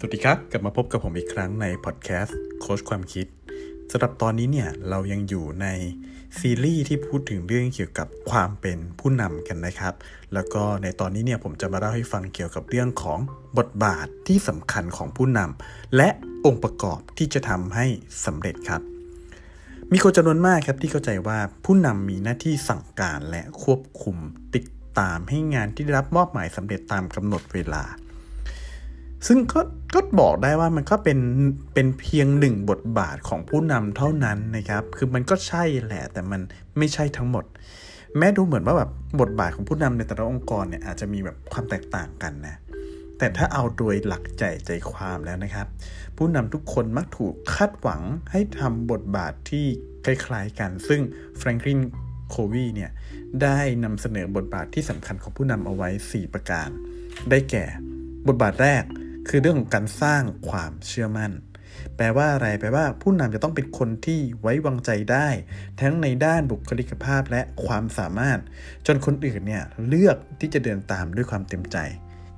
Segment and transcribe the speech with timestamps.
[0.00, 3.26] สวัสดีครับ กลับมาพบกับผมอีกครั้งในพอดแคสต์โค้ชความคิด
[3.90, 5.66] สำหรับตอนนี้เนี่ยเรายังอยู่ใน
[6.38, 9.94] ซีรีส์ที่พูดถึงเรื่องเกี่ยวกับความเป็นผู้นำกันนะครับ
[10.34, 13.18] แล้วก็ในตอนนี้เนี่ยผมจะมาเล่าให้ฟังเกี่ยวกับเรื่องของ
[13.58, 16.08] บทบาทที่สำคัญของผู้นำและ
[16.44, 17.86] องค์ประกอบที่จะทำให้
[18.24, 18.82] สำเร็จครับ
[19.92, 24.16] มีคนจำนวนมากครับที่เข้าใจว่าผู้นำมีหน้าที่สั่งการและควบคุม
[24.54, 24.64] ติด
[24.98, 27.84] ตามให้งานที่ได้รับมอบหมายสำเร็จตามกำหนดเวลา
[29.26, 29.60] ซึ่งก็
[29.94, 31.18] ก็บอกได้ว่ามันก็เป็น
[31.74, 36.40] เป็นเพียงหนึ่งบทบาทของผู้นำเท่านั้นนะครับ คือมันก็ใช่แหละแต่มัน
[36.78, 37.44] ไม่ใช่ทั้งหมด
[38.18, 42.56] แม้ดูเหมือนว่าแบบบทบาทของผู้นำในแต่ละองค์กรเนี่ยอาจจะมีแบบความแตกต่างกันนะ
[43.18, 45.66] แต่ถ้าเอาโดยหลักใจใจความแล้วนะครับ
[46.16, 49.66] ผู้นำทุกคนมักถูกคาดหวังให้ทำบทบาทที่
[50.04, 51.00] คล้ายๆกัน ซึ่ง
[51.38, 51.80] แฟรงคลิน
[52.30, 52.90] โควีเนี่ย
[53.42, 56.68] ได้นำเสนอบทบาทที่สำคัญของผู้นำเอาไว้ 4 ประการ
[57.30, 57.64] ได้แก่
[58.28, 58.84] บทบาทแรก
[59.28, 61.32] คือเรื่องของการสร้างความเชื่อมั่น
[61.96, 65.28] แปลว่าอะไร แปลว่าผู้นำจะต้องเป็นคนที่ไว้วางใจได้
[65.80, 68.38] ทั้งในด้านบุคลิกภาพและความสามารถ
[68.86, 71.76] จนคนอื่นเนี่ยเลือกที่จะเดินตามด้วยความเต็มใจ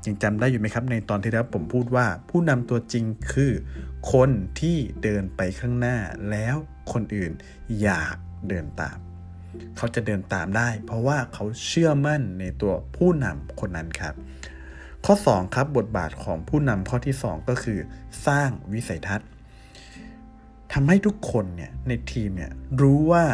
[0.06, 3.52] ยังจำได้อยู่ไหมครับในตอนที่แล้วผมพูดว่าผู้นำตัวจริงคือ
[4.12, 5.96] คนที่เดินไปข้างหน้า
[6.30, 6.56] แล้ว
[6.92, 7.32] คนอื่น
[7.80, 8.16] อยาก
[8.48, 8.98] เดินตาม
[9.76, 14.14] เขาจะเดินตามได้ เพราะว่าเขาเชื่อมั่นในตัวผู้นำคนนั้นครับ
[15.06, 17.78] ข้อ 2 ครับ บทบาทของผู้นำข้อที่ 2 ก็คือ
[18.26, 19.28] สร้างวิสัยทัศน์
[20.72, 23.24] ทำให้ทุกคนเนี่ยในทีมเนี่ยรู้ว่า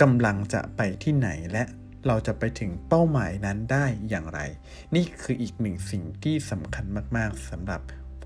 [0.00, 1.64] กำลังจะไปที่ไหนและ
[2.06, 4.40] เราจะไปถึงเป้าหมายนั้นได้อย่างไร
[4.94, 6.84] นี่คืออีกหนึ่งสิ่งที่สำคัญ
[7.16, 7.80] มาก ๆสำหรับ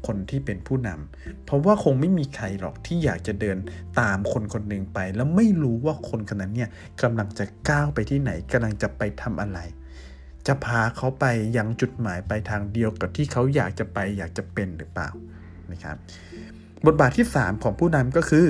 [0.06, 3.58] คนที่เป็นผู้นำเพราะว่าคงไม่มีใครหรอกที่อยากจะเดิน
[4.00, 6.70] ตามคนคนหนึ่งไป แล้วไม่รู้ว่าคนคนนั้นเนี่ย
[7.02, 9.58] กำลังจะก้าวไปที่ไหนกำลังจะไปทำอะไร
[10.46, 11.24] จะพาเขาไป
[11.56, 15.08] ยังจุดหมายไปทางเดียวกับที่เขาอยากจะไปอยากจะเป็นหรือเปล่า
[15.72, 15.96] นะครับ
[16.86, 18.46] บทบาทที่ 3 ของผู้นำก็คือ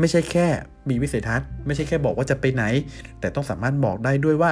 [0.00, 0.46] ไม่ใช่แค่
[0.88, 2.64] มีวิสัยทัศน์ ไม่ใช่แค่บอกว่าจะไปไหน
[3.20, 4.50] แต่ต้องสามารถบอกได้ด้วยว่า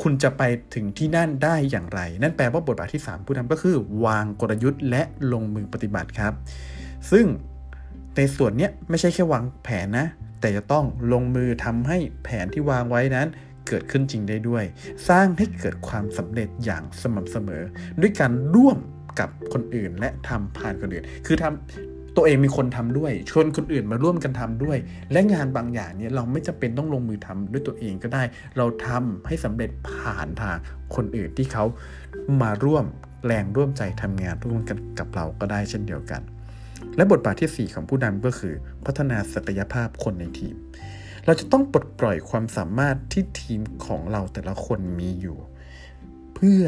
[0.00, 0.42] คุณจะไป
[0.74, 6.32] ถึงที่นั่นได้อย่างไร นั่นแปลว่าบทบาทที่ 3 ผู้นำก็คือ วางกลยุทธ์และลงมือปฏิบัติครับ
[7.10, 7.26] ซึ่ง
[8.16, 10.06] ในส่วนนี้ไม่ใช่แค่วางแผนนะ
[10.40, 13.28] แต่จะต้องลงมือทำให้แผนที่วางไว้นั้น
[13.68, 14.64] เกิดขึ้นจริงได้ด้วย
[15.08, 17.62] สร้างให้เกิดความสำเร็จอย่างสม่ำเสมอ
[18.00, 18.78] ด้วยการร่วม
[19.20, 24.78] กับคนอื่นและทำผ่านคนอื่น คือทำตัวเองมีคนทำด้วย ชวนคนอื่นมาร่วมกันทำด้วย
[25.12, 28.22] และงานบางอย่างเนี่ยเราไม่จำเป็นต้องลงมือทำด้วยตัวเองก็ได้
[28.56, 30.56] เราทำให้สำเร็จผ่านทาง
[30.94, 31.64] คนอื่นที่เขา
[32.42, 32.84] มาร่วม
[33.26, 36.22] แรงร่วมใจทำงานร่วมกันกับเราก็ได้เช่นเดียวกัน
[36.96, 38.54] และบทบาทที่ 4 ของผู้นำก็คือ
[38.86, 40.54] พัฒนาศักยภาพคนในทีม
[41.26, 45.38] เราจะต้องปลดปล่อยความสามารถที่ทีมของเราแต่ละคนมีอยู่
[46.34, 46.62] เพื่อ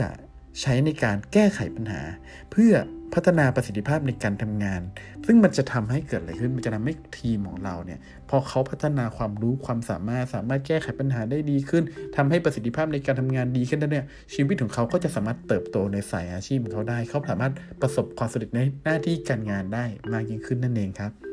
[0.60, 2.02] ใช้ในการแก้ไขปัญหา
[2.50, 2.72] เพื่อ
[3.14, 4.80] พัฒนาประสิทธิภาพในการทำงาน
[5.26, 7.98] ซึ่งมันจะทำให้เกิดอะไรขึ้น มันจะทำให้ทีมของเราเนี่ย
[8.30, 11.84] พอเขาพัฒนาความรู้ความสามารถ สามารถแก้ไขปัญหาได้ดีขึ้น
[12.16, 17.52] ทำให้ประสิทธิภาพในการทำงานดีขึ้นแล้วเนี่ยชีวิตของเขาก็จะสามารถเติบโตในสายอาชีพของเขาได้ เขาสามารถ
[17.82, 21.27] ประสบความสำเร็จในหน้าที่การงานได้มากยิ่งขึ้นนั่นเองครับ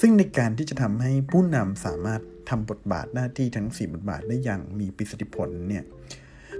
[0.00, 2.20] ซึ่งในการที่จะทำให้ผู้นำสามารถ
[2.50, 5.84] ทำบทบาทหน้าที่ทั้ง 4 บทบาทได้อย่างมีประสิทธิผลเนี่ย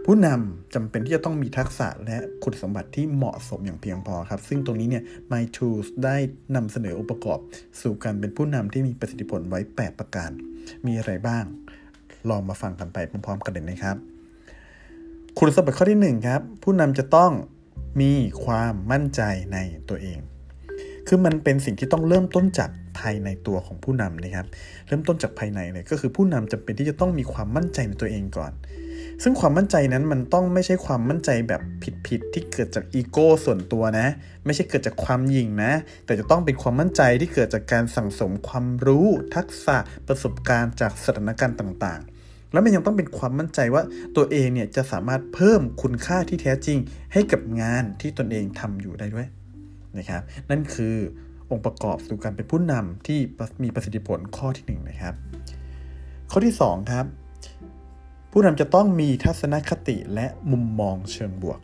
[0.04, 6.16] ผู้นำจำเป็นที่จะต้องมีทักษะและคุณสมบัติที่เหมาะสมอย่างเพียงพอครับ ซึ่งตรงนี้เนี่ย My Tools ได้
[6.56, 7.38] นำเสนอองค์ประกอบ
[7.80, 10.30] สู่การเป็นผู้นำที่มีประสิทธิผลไว้ 8 ประการ
[10.86, 11.44] มีอะไรบ้าง
[12.30, 13.96] ลองมาฟังกันไปพร้อมๆกันเลยนะครับ
[15.38, 17.32] คุณสมบัติข้อที่ 1 ครับ ผู้นำจะต้อง
[18.00, 18.12] มี
[18.44, 19.58] ความมั่นใจใน
[19.88, 20.18] ตัวเอง
[21.08, 24.46] คือมันเป็นสิ่งที่ต้องเริ่มต้นจากภายในตัวของผู้นำนะครับ
[24.86, 28.52] เริ่มต้นจากภายในเลยก็คือผู้นำจำเป็นที่จะต้องมีความมั่นใจในตัวเองก่อน
[29.22, 31.62] ซึ่งความมั่นใจนั้นมันต้องไม่ใช่ความมั่นใจแบบ
[32.06, 34.08] ผิดๆที่เกิดจากอีโก้ส่วนตัวนะ
[34.44, 35.72] ไม่ใช่เกิดจากความหยิ่งนะ
[36.06, 39.76] แต่จะต้องเป็นความมั่นใจที่เกิดจากการสั่งสมความรู้ ทักษะ
[40.08, 43.82] ประสบการณ์จากสถานการณ์ต่างๆ แล้วมันยังต้องเป็นความมั่นใจว่า
[44.16, 46.78] ตัวเองเนี่ยจะสามารถเพิ่มคุณค่าที่แท้จริง
[47.12, 49.26] ให้กับงานที่ตนเองทำอยู่ได้ด้วย
[49.98, 50.94] นะครับ นั่นคือ
[51.50, 53.18] องค์ประกอบสู่การเป็นผู้นำที่
[53.62, 55.14] มีประสิทธิผลข้อที่1นนะครับ
[56.30, 57.06] ข้อที่ 2 ครับ
[58.32, 61.60] ผู้นำจะต้องมีทัศนคติและมุมมองเชิงบวก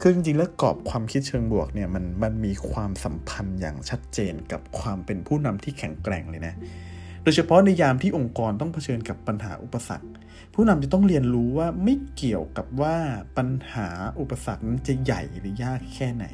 [0.00, 6.54] คือจริงๆแล้วกรอบความคิดเชิงบวกเนี่ยมันมันมีความสัมพันธ์อย่างชัดเจนกับความเป็นผู้นำที่แข็งแกร่งเลยนะ
[7.22, 10.08] โดยเฉพาะในยามที่องค์กรต้องเผชิญกับปัญหาอุปสรรค
[10.54, 12.96] ผู้นำจะต้องเรียนรู้ว่าไม่เกี่ยวกับว่า
[13.36, 13.88] ปัญหา
[14.20, 16.26] อุปสรรคนั้นจะใหญ่หรือยากแค่ไหน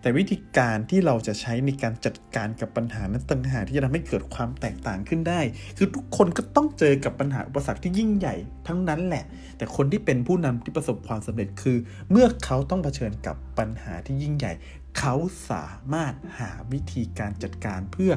[0.00, 5.40] แต่วิธีการที่เราจะใช้ในการจัดการกับปัญหานั้นต่างหากที่จะทำให้เกิดความแตกต่างขึ้นได้
[5.76, 8.34] คือทุกคนก็ต้องเจอกับปัญหาอุปสรรคที่ยิ่งใหญ่
[8.68, 9.24] ทั้งนั้นแหละ
[9.56, 11.76] แต่คนที่เป็นผู้นำที่ประสบความสำเร็จคือ
[12.10, 14.52] เมื่อเขาต้องเผชิญกับปัญหาที่ยิ่งใหญ่
[14.98, 15.14] เขา
[15.50, 18.12] สามารถหาวิธีการจัดการเพื่อ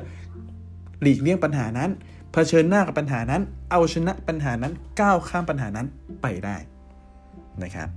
[1.01, 1.89] หลีกเลี่ยงปัญหานั้น
[2.33, 3.41] เผชิญหน้ากับปัญหานั้น
[3.71, 5.87] เอาชนะปัญหานั้นก้าวข้ามปัญหานั้น
[6.21, 6.57] ไปได้
[7.63, 7.87] นะครับ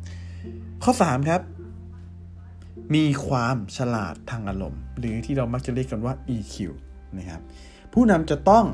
[0.85, 1.41] ข้อ 3 ครับ
[2.95, 6.55] มีความฉลาดทางอารมณ์ หรือที่เรามักจะเรียกกันว่า EQ
[7.19, 7.41] นะครับ
[7.93, 8.65] ผู้นำจะต้อง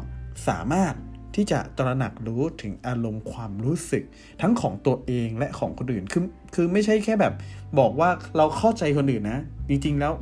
[0.48, 0.94] สามารถ
[1.34, 4.04] ที่จะตระหนักรู้ถึงอารมณ์ความรู้สึก
[4.42, 6.22] ทั้งของตัวเองและของคนอื่น คือ
[6.54, 7.34] คือไม่ใช่แค่แบบ
[7.78, 10.12] บอกว่าเราเข้าใจคนอื่นนะ จริงๆแล้ว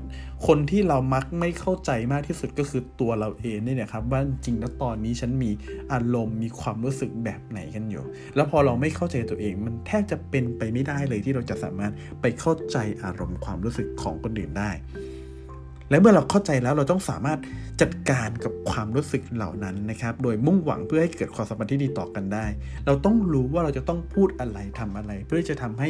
[0.47, 5.51] คนที่เรามักไม่เข้าใจมากที่สุดก็คือตัวเราเองนี่แหละครับ ว่าจริงแล้วตอนนี้ฉันมี
[5.93, 8.05] อารมณ์มีความรู้สึกแบบไหนกันอยู่
[8.37, 14.71] แล้วพอเราไม่เข้าใจตัวเอง มันแทบจะเป็นไปไม่ได้เลยที่เราจะสามารถไปเข้าใจอารมณ์ความรู้สึกของคนอื่นได้
[15.91, 17.39] และเมื่อเราเข้าใจแล้วเราต้องสามารถ
[17.81, 22.47] จัดการกับความรู้สึกเหล่านั้นนะครับ โดยมุ่งหวังเพื่อให้เกิดความสัมพันธ์ที่ดีต่อกันได้
[22.87, 25.89] เราต้องรู้ว่าเราจะต้องพูดอะไรทำอะไร เพื่อจะทำให้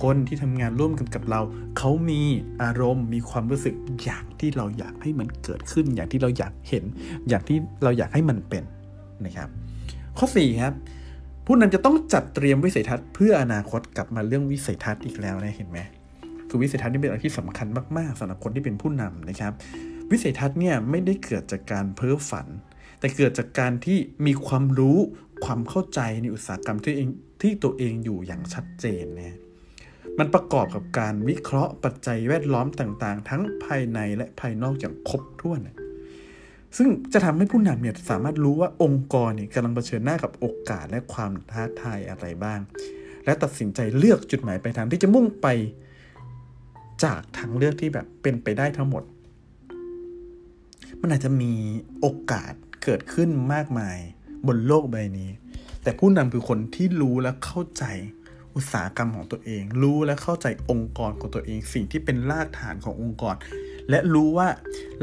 [0.00, 1.40] คนที่ทำงานร่วมกันกับเรา
[1.78, 2.22] เขามี
[2.62, 6.84] อารมณ์ มีความรู้สึกอย่างที่เราอยากให้มันเกิดขึ้น อย่างที่เราอยากเห็น
[7.28, 8.64] อย่างที่เราอยากให้มันเป็น
[9.24, 9.48] นะครับ
[10.18, 10.74] ข้อ4ครับ
[11.46, 15.78] ผู้นำจะต้องจัดเตรียมวิสัยทัศน์เพื่ออนาคตกลับมาเรื่องวิสัยทัศน์อีกแล้วนะเห็นไหม
[16.54, 17.68] คือวิสัยทัศน์นี่เป็นอะไรที่สำคัญ
[17.98, 19.52] มากๆสำหรับคนที่เป็นผู้นำนะครับ
[20.10, 22.46] วิสัยทัศน์เนี่ยไม่ได้เกิดจากการเพ้อฝัน
[23.00, 24.98] แต่เกิดจากการที่มีความรู้
[25.44, 27.08] ความเข้าใจในอุตสาหกรรมที่เอง
[27.42, 29.36] ที่ตัวเองอยู่อย่างชัดเจนเนี่ย
[30.18, 35.60] มันประกอบกับการวิเคราะห์ปัจจัยแวดล้อมต่างๆ ทั้งภายในและภายนอกอย่างครบถ้วน
[36.76, 42.60] ซึ่งจะทำให้ผู้นำเนี่ยสามารถรู้ว่าองค์กรเนี่ยกำลังเผชิญหน้ากับโอกาสและความท้าทายอะไรบ้าง
[43.24, 45.46] และตัดสินใจเลือกจุดหมายปลายทางที่จะมุ่งไป
[47.02, 49.02] จากทางเลือกที่แบบเป็นไปได้ทั้งหมด
[51.00, 51.52] มันอาจจะมี
[52.00, 52.52] โอกาส
[52.82, 53.98] เกิดขึ้นมากมาย
[54.46, 55.30] บนโลกใบนี้
[55.82, 57.84] แต่ผู้นำคือคนที่รู้และเข้าใจ
[58.54, 63.34] อุตสาหกรรมของตัวเอง รู้และเข้าใจองค์กรของตัวเอง สิ่งที่เป็นรากฐานขององค์กร
[63.90, 64.48] และรู้ว่า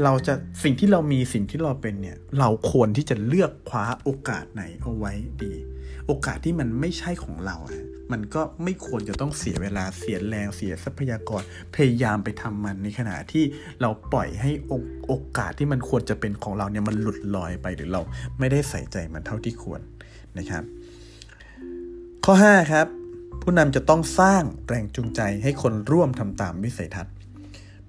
[0.02, 5.12] เราจะสิ่งที่เรามีสิ่งที่เราเป็นเนี่ย เราควรที่จะเลือกคว้าโอกาสไหนเอาไว้
[5.42, 5.54] ดี
[6.06, 11.42] โอกาสที่มันไม่ใช่ของเราอะ มันก็ไม่ควรจะต้องเสียเวลาเสียแรงเสียทรัพยากร
[11.74, 13.44] พยายามไปทำมันในขณะที่
[13.80, 14.50] เราปล่อยให้
[15.06, 18.02] โอกาสที่มันควรจะเป็นของเราเนี่ยมันหลุดลอยไปหรือเรา
[18.38, 19.80] ไม่ได้ใส่ใจมันเท่าที่ควร
[20.38, 20.62] นะครับ
[22.24, 22.86] ข้อ 5 ครับ
[23.42, 27.14] ผู้นำจะต้องสร้างแรงจูงใจให้คนร่วมทำตามวิสัยทัศน์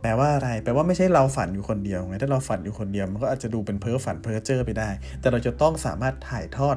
[0.01, 6.75] แปลว่าอะไร แปลว่าไม่ใช่เราฝันอยู่คนเดียวไง ถ้าเราฝันอยู่คนเดียวมันก็อาจจะดูเป็นเพ้อฝันเพ้อเจ้อไปได้ แต่เราจะต้องสามารถถ่ายทอด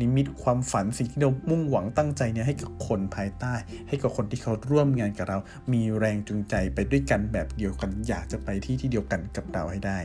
[0.00, 3.54] นิมิตความฝันสิ่งที่เรามุ่งหวังตั้งใจเนี่ยให้กับคนภายใต้
[3.88, 5.38] ให้กับคนที่เขาร่วมงานกับเรา
[5.72, 9.98] มีแรงจูงใจไปด้วยกันแบบเดียวกัน อยากจะไปที่ที่เดียวกันกับเราให้ได้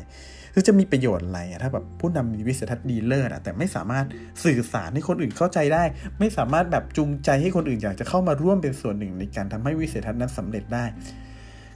[0.53, 4.05] คือจะมีประโยชน์อะไรถ้าแบบผู้นำมีวิสัยทัศน์ดีเลิศอะแต่ไม่สามารถ
[4.43, 5.83] สื่อสารให้คนอื่นเข้าใจได้
[6.19, 10.85] ไม่สามารถแบบจูงใจให้คนอื่นอยากจะเข้ามาร่วมเป็นส่วนหนึ่งในการทำให้วิสัยทัศน์นั้นสำเร็จได้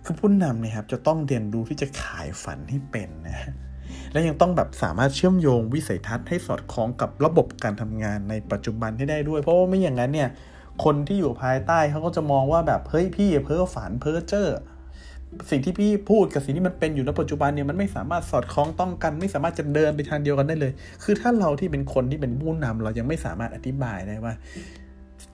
[0.06, 3.40] คือผู้นำเนี่ยครับจะต้องเรียนรู้ที่จะขายฝันให้เป็นนะ
[4.12, 10.30] และยังต้องแบบสามารถเชื่อมโยงวิสัยทัศน์ให้สอดคล้องกับระบบการทำงานในปัจจุบันให้ได้ด้วย เพราะว่าไม่อย่างนั้นเนี่ย
[10.84, 14.48] คนที่อยู่ภายใต้เขาก็จะมองว่าแบบเฮ้ยพี่เพ้อฝันเพ้อเจ้อ
[15.50, 20.72] สิ่งที่พี่พูดกับสิ่งที่มันเป็นอยู่ในปัจจุบันเนี่ยมันไม่สามารถสอดคล้องต้องกัน ไม่สามารถจะเดินไปทางเดียวกันได้เลย
[21.04, 24.34] คือถ้าเราที่เป็นคนที่เป็นผู้นำเรายังไม่สามารถอธิบายได้ว่า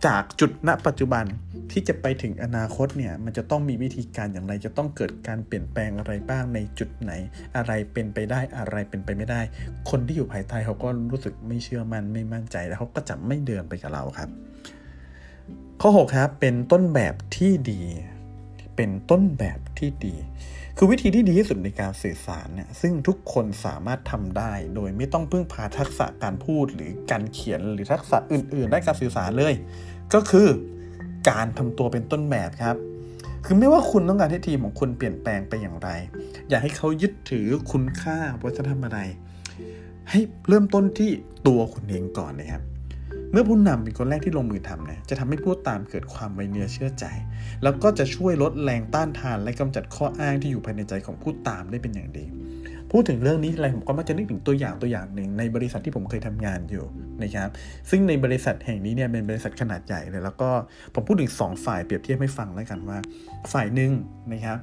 [0.06, 1.26] จากจุดณปัจจุบัน
[1.72, 7.12] ที่จะไปถึงอนาคตเนี่ยมันจะต้องมีวิธีการอย่างไร จะต้องเกิดการเปลี่ยนแปลงอะไรบ้างในจุดไหน
[7.56, 9.42] อะไรเป็นไปได้อะไรเป็นไปไม่ได้
[9.90, 14.30] คนที่อยู่ภายใต้เขาก็รู้สึกไม่เชื่อมัน่นไม่มั่นใจแล้วเขาก็จะไม่เดินไปกับเราครับ
[15.82, 17.82] ข้อ6ครับเป็นต้นแบบที่ดี
[18.76, 20.16] เป็นต้นแบบที่ดี
[20.78, 29.54] คือวิธีที่ดีที่สุดในการสื่อสารเนี่ยซึ่งทุกคนสามารถทำได้ โดยไม่ต้องพึ่งพาทักษะการพูดหรือการเขียนหรือทักษะอื่นๆด้การสื่อสารเลย
[30.14, 30.48] ก็คือ
[31.30, 32.78] การทำตัวเป็นต้นแบบครับ
[33.46, 35.90] คือไม่ว่าคุณต้องการให้ทีมของคุณเปลี่ยนแปลงไปอย่างไร
[36.50, 39.00] อยากให้เขายึดถือคุณค่าวัฒนธรรมอะไร
[40.10, 41.12] ให้เริ่มต้นที่
[41.48, 42.62] ตัวคุณเองก่อนนะครับ
[43.32, 47.06] เมื่อผู้นำเป็นคนแรกที่ลงมือทำเนี่ยจะทำให้ผู้ตามเกิดความไว้เนื้อเชื่อใจ
[47.64, 52.26] แล้วก็จะช่วยลดแรงต้านทานและกำจัดข้ออ้างที่อยู่ภายในใจของผู้ตามได้เป็นอย่างดี
[52.92, 56.86] พูดถึงเรื่องนี้อะไรผมก็มักจะนึกถึงตัวอย่างตัวอย่างหนึ่งในบริษัทที่ผมเคยทำงานอยู่
[57.24, 57.50] นะครับ
[57.90, 60.50] ซึ่งในบริษัทแห่งนี้เนี่ยเป็นบริษัทขนาดใหญ่เลยแล้วก็
[60.94, 62.98] ผมพูดถึง 2 ฝ่ายเปรียบเทียบให้ฟังแล้วกันว่า
[63.52, 63.92] ฝ่ายหนึ่ง
[64.34, 64.60] นะครับ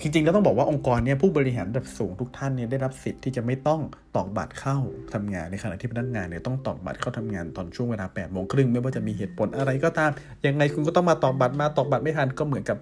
[0.00, 3.80] จริงๆแล้วต้องบอกว่าองค์กรเนี่ยผู้บริหารระดับสูงทุกท่านเนี่ยได้รับสิทธิ์ที่จะไม่ต้อง
[4.16, 4.76] ตอกบัตรเข้า
[5.14, 10.10] ทำงานในขณะที่พนักงานเนี่ยต้องตอกบัตรเข้าทำงานตอนช่วงเวลา8ปดโมงครึ่งไม่ว่าจะมีเหตุผลอะไรก็ตาม
[10.46, 12.76] ยังไงคุณก็ต้องมาตอกบัตรมาตอกบัตรไม่ทันก็เหมือนกับ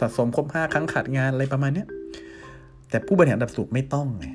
[0.00, 1.84] สะสมครบ5ครั้งขาดงานอะไรประมาณนี้
[2.94, 4.26] แต่ผู้บริหารระดับสูงไม่ต้องไง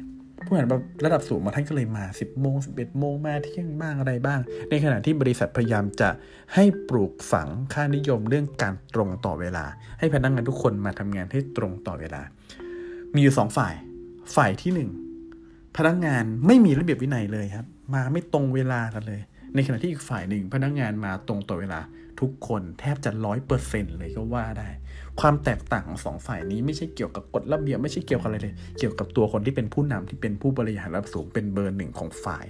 [0.45, 0.69] ผู้บริหาร
[1.05, 4.39] ระดับสูงมาท่านก็เลยมา 10โมง11โมงมาเที่ยงบ้างอะไรบ้าง
[4.69, 6.09] ในขณะที่บริษัทพยายามจะ
[6.53, 9.65] ให้ปลูกฝังค่านิยมเรื่องการตรงต่อเวลา
[9.99, 12.21] ให้พนักงงานทุกคนมาทำงานให้ตรงต่อเวลา
[13.13, 13.73] มีอยู่สองฝ่าย
[14.35, 14.89] ฝ่ายที่หนึ่ง
[15.77, 19.21] พนักงานไม่มีระเบียบวินัยเลยครับ มาไม่ตรงเวลากันเลย
[19.55, 21.79] ในขณะที่อีกฝ่ายหนึ่งพนักงานมาตรงต่อเวลา
[22.19, 24.69] ทุกคนแทบจะร้อยเปอร์เซ็นต์เลยก็ว่าได้
[25.19, 32.45] ความแตกต่างของสองฝ่ายนี้ไม่ใช่เกี่ยวกับกฎระเบียบไม่ใช่เกี่ยวกับอะไรเลย เกี่ยวกับตัวคนที่เป็นผู้นำที่เป็นผู้บริหารระดับสูงเป็นเบอร์หนึ่งของฝ่าย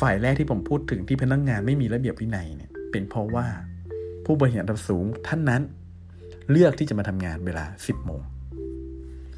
[0.00, 3.46] ฝ่ายแรกที่ผมพูดถึงที่พนักงงานไม่มีระเบียบวินัยเนี่ย เป็นเพราะว่า
[4.24, 5.62] ผู้บริหารระดับสูงท่านนั้น
[6.50, 8.22] เลือกที่จะมาทำงานเวลา 10โมง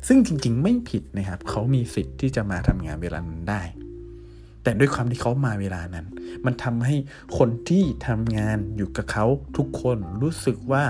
[0.09, 3.63] ซึ่งจริงๆ ไม่ผิดนะครับ เขามีสิทธิ์ที่จะมาทำงานเวลานั้นได้
[4.63, 6.07] แต่ด้วยความที่เขามาเวลานั้น
[6.45, 6.95] มันทำให้
[7.39, 10.85] คนที่ทำงานอยู่กับเขาทุกคนรู้สึกว่า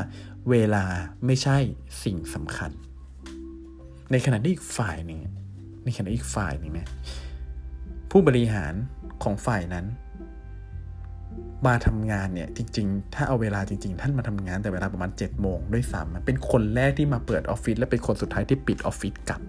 [0.51, 0.85] เวลา
[1.27, 1.59] ไม่ใช่
[2.05, 2.71] สิ่งสำคัญ
[4.11, 5.21] ในขณะที่อีกฝ่ายหนึ่ง
[5.85, 6.89] ในขณะอีกฝ่ายหนึ่งเนี่ย
[8.11, 8.75] ผู้บริหาร
[9.23, 9.87] ของฝ่ายนั้น
[11.67, 19.41] มาทำงานเนี่ยจริง ๆ ถ้าเอาเวลาจริง ๆ ท่านมาทำงานแต่เวลาประมาณ7จ็ดโมงด้วยซ้ำเป็นคนแรกที่มาเปิดออฟฟิศและเป็นคนสุดท้ายที่ปิดออฟฟิศกลับ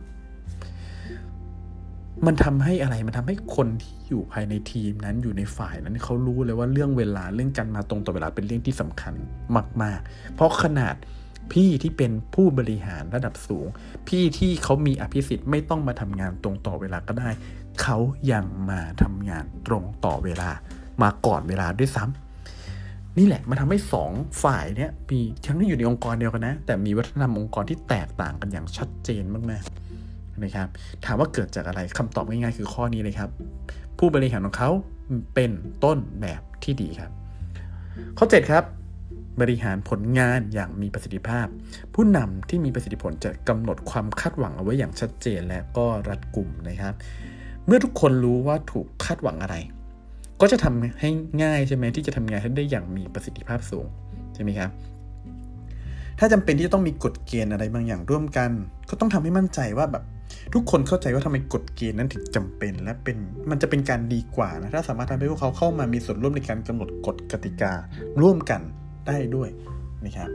[2.25, 9.13] มันทำให้อะไรมันทำให้คนที่อยู่ภายในทีมนั้นอยู่ในฝ่ายนั้นเขารู้เลยว่าเรื่องเวลาเรื่องการมาตรงต่อเวลาเป็นเรื่องที่สำคัญ
[9.83, 10.95] มาก ๆ เพราะขนาด
[11.51, 13.67] พี่ที่เป็นผู้บริหารระดับสูง
[14.07, 17.29] พี่ที่เขามีอภิสิทธิ์ไม่ต้องมาทำงานตรงต่อเวลาก็ได้
[17.81, 17.97] เขา
[18.31, 20.49] ยังมาทำงานตรงต่อเวลา
[21.01, 24.11] มาก่อนเวลาด้วยซ้ำนี่แหละมันทาให้สอง
[24.43, 29.88] ฝ่ายเนี้ยมีทั้งที่อยู่ในองค์กรเดียวกันนะ แต่มีวัฒนธรรมองค์กรที่แตกต่างกันอย่างชัดเจนมากๆ
[30.43, 30.67] นะครับ
[31.05, 33.29] ถามว่าเกิดจากอะไรคำตอบง่ายๆคือข้อนี้เลยครับ
[33.99, 34.71] ผู้บริหารของเขา
[35.35, 35.51] เป็น
[35.83, 37.11] ต้นแบบที่ดีครับ
[38.17, 38.63] ข้อ 7 ครับ
[39.41, 41.47] บริหารผลงานอย่างมีประสิทธิภาพ
[41.93, 46.93] ผู้นำที่มีประสิทธิผลจะกำหนดความคาดหวังเอาไว้อย่างชัดเจนและก็รัดกุมนะครับ
[47.65, 49.55] เมื่อทุกคนรู้ว่าถูกคาดหวังอะไร
[50.41, 51.09] ก็จะทำให้
[51.43, 53.85] ง่ายใช่ไหมที่จะทำงานให้ได้อย่างมีประสิทธิภาพสูง
[54.33, 54.69] ใช่ไหมครับ
[56.19, 58.51] ถ้าจำเป็นที่จะต้องมีกฎเกณฑ์อะไรบางอย่างร่วมกัน
[58.89, 60.03] ก็ต้องทำให้มั่นใจว่าแบบ
[60.53, 63.17] ทุกคนเข้าใจว่าทำไมกฎเกณฑ์นั้นถึงจำเป็น และเป็น
[63.51, 67.73] มันจะเป็นการดีกว่านะถ้าสามารถทำให้พวกเขาเข้ามามีส่วนร่วมในการกำหนดกฎกติกา
[68.21, 68.61] ร่วมกัน
[69.07, 69.49] ได้ด้วย
[70.05, 70.29] นะครับ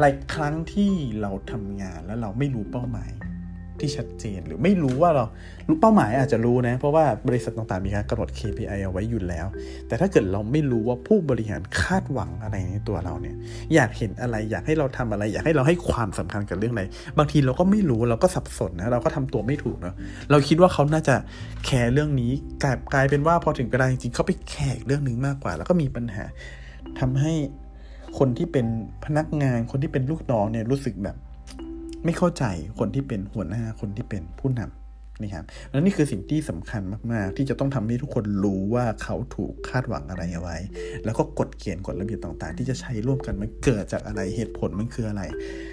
[0.00, 3.10] หลายครั้งที่เราทำงานแล้วเราไม่รู้เป้าหมาย
[3.82, 5.24] ที่ชัดเจนหรือไม่รู้ว่าเรา
[5.68, 9.46] รู้เป้าหมายอาจจะรู้นะ เพราะว่าบริษัทต่างๆมีการกำหนด KPI เอาไว้อยู่แล้ว
[9.88, 13.36] แต่ถ้าเกิดเราไม่รู้ว่าผู้บริหารคาดหวังอะไรในตัวเราเนี่ย
[13.74, 16.84] อยากเห็นอะไรอยากให้เราทำอะไร อยากให้เราให้ความสำคัญกับเรื่องอะไร
[17.18, 19.94] บางทีเราก็ไม่รู้เราก็สับสนนะเราก็ทำตัวไม่ถูกเนาะ
[20.30, 21.16] เราคิดว่าเขาน่าจะ
[21.64, 22.32] แคร์เรื่องนี้
[22.62, 26.24] กลายกลายเป็นว่าพอถึงเวลาจริงๆเขาไปแคร์เรื่องนึงมากกว่า แล้วก็มีปัญหา
[27.00, 27.32] ทำให้
[28.18, 28.66] คนที่เป็น
[29.04, 31.16] พนักงานคนที่เป็นลูกน้องเนี่ยรู้สึกแบบ
[32.04, 32.44] ไม่เข้าใจ
[32.78, 34.70] คนที่เป็นหัวหน้าคนที่เป็นผู้นำ
[35.22, 40.56] นี่ครับแล้วนี่คือสิ่งที่สำคัญมาก ๆ ที่จะต้องทำให้ทุกคนรู้ว่าเขาถูกคาดหวังอะไรเอาไว้
[41.04, 45.22] แล้วก็กฎเกณฑ์กฎระเบียบต่าง ๆ ที่จะใช้ร่วมกันมันเกิดจากอะไรเหตุผลมันคืออะไร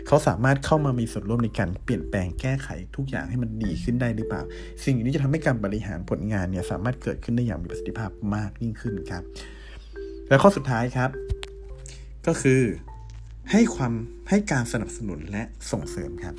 [0.07, 4.41] เขาสามารถเข้ามามีส่วนร่วมในการเปลี่ยนแปลงแก้ไขทุกอย่างให้มันดีขึ้นได้หรือเปล่า
[4.83, 9.23] สิ่งนี้จะทำให้การบริหารผลงานเนี่ยสามารถเกิดขึ้นได้อย่างมีประสิทธิภาพมากยิ่งขึ้นครับ
[10.29, 11.09] แล้วข้อสุดท้ายครับ
[12.27, 12.61] ก็คือ
[13.51, 13.93] ให้ความ
[14.29, 16.35] ให้การสนับสนุนและส่งเสริมครับ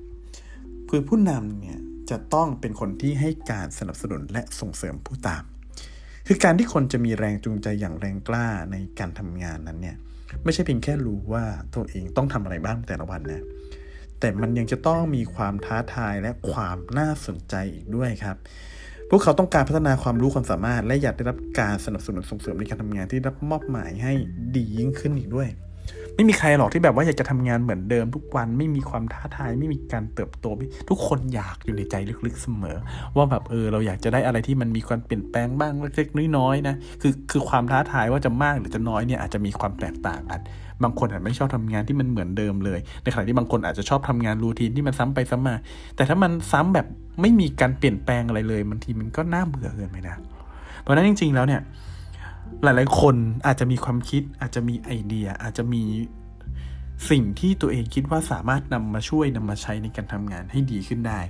[0.91, 1.79] คือผู้นำเนี่ย
[2.11, 5.45] จะต้องเป็นคนที่ให้การสนับสนุนและส่งเสริมผู้ตาม
[6.27, 9.97] คือการที่คนจะมีแรงจูงใจอย่างแรงกล้าในการทำงานนั้นเนี่ย
[10.45, 13.45] ไม่ใช่เพียงแค่รู้ว่าตัวเองต้องทำอะไรบ้างแต่ละวันนะ
[14.21, 18.37] แต่มันยังจะต้องมีความท้าทายและความน่าสนใจอีกด้วยครับ
[19.11, 24.13] พวกเขาต้องการพัฒนาความรู้ความสามารถ และอยากได้รับการสนับสนุนส่งเสริมในการทำงานที่รับมอบหมายให้
[24.57, 25.49] ดียิ่งขึ้นอีกด้วย
[26.19, 30.47] ไม่มีใครหรอกที่แบบว่าอยากจะทำงานเหมือนเดิมทุกวันไม่มีความท้าทายไม่มีการเติบโต
[30.91, 31.95] ทุกคนอยากอยู่ในใจ
[32.27, 32.77] ลึกๆเสมอ
[33.17, 40.41] ว่าแบบเออเราอยากจะได้อะไรที่มันมีความเปลี่ยนแปลงบ้างเล็กๆน้อยๆนะคือคือความท้าทายว่าจะมากหรือจะน้อยเนี่ยอาจจะมีความแตกต่างกัน
[40.83, 45.55] บางคนอาจไม่ชอบทำงานที่มันเหมือนเดิมเลย ในขณะที่บางคนอาจจะชอบทำงานรูทีนที่มันซ้ำไปซ้ำมา
[45.97, 46.87] แต่ถ้ามันซ้ำแบบ
[47.21, 50.17] ไม่มีการเปลี่ยนแปลงอะไรเลยบางทีมันก็น่าเบื่อเกินไปนะ
[50.83, 51.61] เพราะนั้นจริง ๆ แล้วเนี่ย
[52.63, 55.83] หลายๆ คนอาจจะมีความคิดอาจจะมีไอเดีย อาจจะมี
[57.11, 61.21] สิ่งที่ตัวเองคิดว่าสามารถนำมาช่วยนำมาใช้ในการทำงานให้ดีขึ้นได้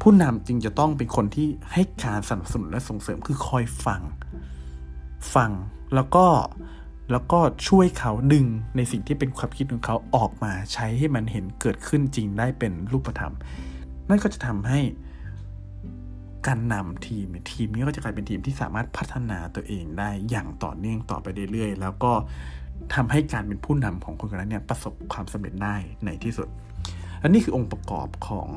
[0.00, 4.02] ผู้นำจึงจะต้องเป็นคนที่ให้การสนับสนุนและส่งเสริมคือคอยฟัง
[5.34, 5.50] ฟัง
[5.94, 6.26] แล้วก็
[7.12, 8.46] แล้วก็ช่วยเขาดึง
[8.76, 13.34] ในสิ่งที่เป็นความคิดของเขาออกมาใช้ให้มันเห็นเกิดขึ้นจริงได้เป็นรูปธรรม
[14.08, 14.80] นั่นก็จะทำให้
[16.46, 22.12] การนำทีมทีมนี้ก็จะกลายเป็นทีมที่สามารถพัฒนาตัวเองได้อย่างต่อเนื่องต่อไปเรื่อยๆ แล้วก็
[22.94, 26.48] ทำให้การเป็นผู้นำของคนคนนั้นเนี่ยประสบความสำเร็จได้ในที่สุด
[27.20, 28.48] และนี่คือองค์ประกอบของ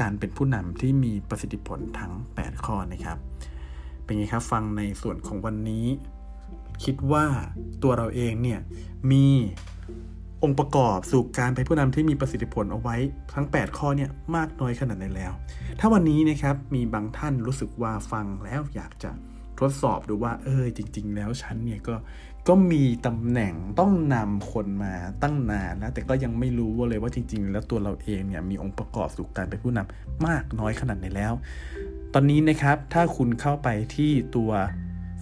[0.00, 3.18] การเป็นผู้นำที่มีประสิทธิผลทั้ง 8 ข้อนะครับ
[4.04, 5.86] เป็นไงครับฟังในส่วนของวันนี้
[6.84, 7.24] คิดว่า
[7.82, 8.60] ตัวเราเองเนี่ย
[9.10, 9.26] มี
[10.44, 12.96] องค์ประกอบสู่การเป็นผู้นำที่มีประสิทธิผลเอาไว้
[13.34, 15.32] ทั้ง 8 ข้อเนี่ยมากน้อยขนาดไหนแล้ว
[15.80, 19.10] ถ้าวันนี้นะครับมีบางท่านรู้สึกว่าฟังแล้วอยากจะ
[19.60, 21.94] ทดสอบดูว่า เออจริง ๆ แล้วฉันเนี่ยก็
[22.48, 31.32] ก็มีตำแหน่งต้องนำคนมาตั้งนานแล้ว แต่ก็ยังไม่รู้ว่าเลยว่าจริง ๆ แล้วตัวเราเองเนี่ยมีองค์ประกอบสู่การเป็นผู้นำมากน้อยขนาดไหนแล้ว
[32.14, 34.50] ตอนนี้นะครับถ้าคุณเข้าไปที่ตัว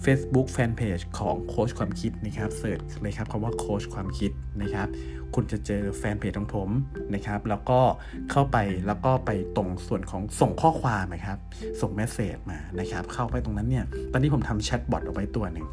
[0.05, 4.31] Facebook Fanpage ของโค้ชความคิดนะครับเสิร์ชเลยครับคำว่าโค้ชความคิด
[4.61, 4.87] นะครับ
[5.35, 6.69] คุณจะเจอแฟนเพจของผม
[7.13, 7.79] นะครับ แล้วก็
[8.31, 8.57] เข้าไป
[8.87, 11.37] แล้วก็ไปตรงส่วนของส่งข้อความนะครับ
[11.81, 15.67] ส่ง message มานะครับ เข้าไปตรงนั้นเนี่ย ตอนนี้ผมทำ chatbot เอาไว้ตัวหนึ่ง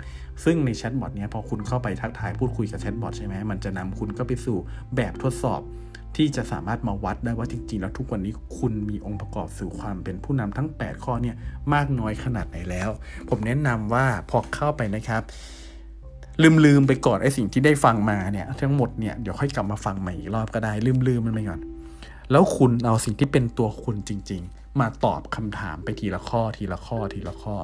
[0.45, 4.59] ซึ่งใน chatbot เนี้ยพอคุณเข้าไปทักทายพูดคุยกับ chatbot ใช่ไหมมันจะนำคุณก็ไปสู่
[4.97, 5.61] แบบทดสอบ
[6.17, 11.37] ที่จะสามารถมาวัดได้ว่าจริงๆ แล้วทุกวันนี้คุณมีองค์ประกอบสู่ความเป็นผู้นำทั้ง 8 ข้อเนี่ย
[11.73, 12.91] มากน้อยขนาดไหนแล้ว
[13.29, 15.23] ผมแนะนำว่าพอเข้าไปนะครับ
[16.65, 20.73] ลืมๆไปก่อนไอ้สิ่งที่ได้ฟังมาเนี่ยทั้งหมดเนี่ยเดี๋ยวค่อยกลับมาฟังใหม่อีกรอบก็ได้
[21.09, 21.61] ลืมๆมันไปก่อน
[22.31, 27.57] แล้วคุณเอาสิ่งที่เป็นตัวคุณจริง ๆ มาตอบคำถามไปทีละข้อทีละข้อทีละข้อ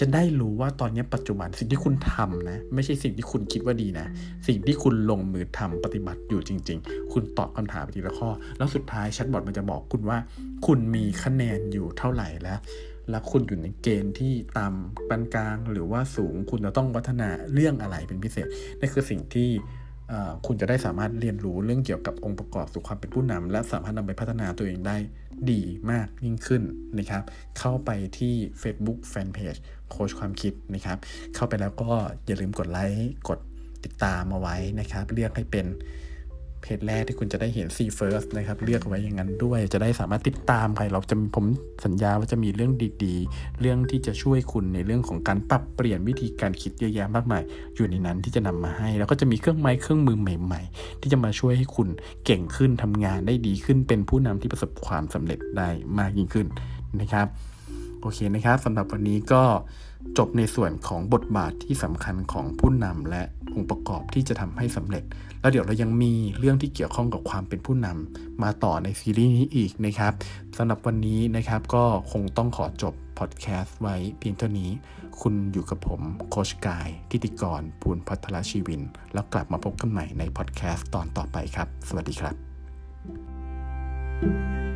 [0.00, 4.06] จะได้รู้ว่าตอนนี้ปัจจุบันสิ่งที่คุณทำนะ ไม่ใช่สิ่งที่คุณคิดว่าดีนะ
[4.46, 8.28] สิ่งที่คุณลงมือทำปฏิบัติอยู่จริง ๆ คุณตอบคำถามไปทีละข้อ
[8.58, 10.18] แล้วสุดท้ายแชทบอทมันจะบอกคุณว่า
[10.66, 12.58] คุณมีคะแนนอยู่เท่าไหร่แล้ว
[13.10, 18.46] แล้วคุณอยู่ในเกณฑ์ที่ต่ำปานกลางหรือว่าสูงคุณจะต้องพัฒนาเรื่องอะไรเป็นพิเศษ
[18.80, 19.50] นั่นคือสิ่งที่
[20.46, 24.96] คุณจะได้สามารถเรียนรู้เรื่องเกี่ยวกับองค์ประกอบสู่ความเป็นผู้นำและสามารถนำไปพัฒนาตัวเองได้
[25.50, 26.62] ดีมากยิ่งขึ้น
[26.98, 27.22] นะครับ
[27.58, 29.58] เข้าไปที่ Facebook Fanpage
[29.90, 30.98] โค้ชความคิดนะครับ
[31.34, 31.90] เข้าไปแล้วก็
[32.26, 33.38] อย่าลืมกดไลค์กด
[33.84, 35.66] ติดตามมาไว้นะครับ เรียกให้เป็น
[36.62, 41.46] เพจแรกที่คุณจะได้เห็น s e First นะครับ เลือกไว้อย่างนั้นด้วย จะได้สามารถติดตามใครเราจะผม
[41.84, 42.72] สัญญาว่าจะมีเรื่อง
[43.04, 47.42] ดีๆ เรื่องที่จะช่วยคุณในเรื่องของการปรับเปลี่ยนวิธีการคิดเยอะแยะมากมาย
[47.74, 51.88] อยู่ในนั้นที่จะนำมาให้ แล้วก็จะมีเครื่องไม้เครื่องมือใหม่ ๆ ที่จะมาช่วยให้คุณ
[52.24, 56.46] เก่งขึ้นทำงานได้ดีขึ้น เป็นผู้นำที่ประสบความสำเร็จได้มากยิ่งขึ้น
[57.00, 57.26] นะครับ
[58.00, 59.42] โอเคนะครับสำหรับวันนี้ก็
[60.18, 63.22] จบในส่วนของบทบาทที่สำคัญของผู้นำและ
[63.54, 65.04] องค์ประกอบที่จะทำให้สำเร็จ
[65.40, 70.12] แล้วเดี๋ยวเรายังมีเรื่องที่เกี่ยวข้องกับความเป็นผู้นำมาต่อในซีรีส์นี้อีกนะครับ
[70.56, 74.70] สำหรับวันนี้นะครับก็คงต้องขอจบพอดแคสต์ไว้เพียงเท่านี้
[75.20, 78.82] คุณอยู่กับผมโคชกาย ทิติกร ภูลพัทรชีวิน
[79.14, 82.34] แล้วกลับมาพบกันใหม่ในพอดแคสต์ตอนต่อไปครับ สวัสดีครับ
[84.22, 84.71] thank you